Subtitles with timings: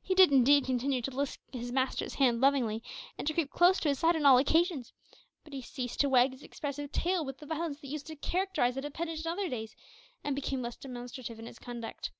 [0.00, 2.84] He did, indeed, continue to lick his master's hand lovingly,
[3.18, 4.92] and to creep close to his side on all occasions;
[5.42, 8.76] but he ceased to wag his expressive tail with the violence that used to characterise
[8.76, 9.74] that appendage in other days,
[10.22, 12.12] and became less demonstrative in his conduct.